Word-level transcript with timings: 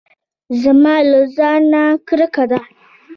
زما 0.61 0.95
له 1.09 1.19
ځانه 1.35 1.83
کرکه 2.07 2.43
ده. 2.51 2.59